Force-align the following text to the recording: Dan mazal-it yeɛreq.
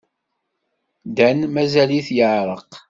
Dan 1.15 1.37
mazal-it 1.53 2.07
yeɛreq. 2.17 2.71